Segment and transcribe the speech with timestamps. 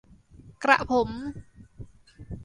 [0.63, 1.09] กระผม